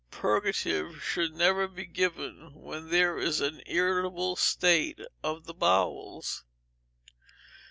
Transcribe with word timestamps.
Purgatives 0.09 0.99
should 1.03 1.35
never 1.35 1.67
be 1.67 1.85
given 1.85 2.55
when 2.55 2.89
there 2.89 3.19
is 3.19 3.39
an 3.39 3.61
irritable 3.67 4.35
state 4.35 4.99
of 5.21 5.45
the 5.45 5.53
bowels. 5.53 6.43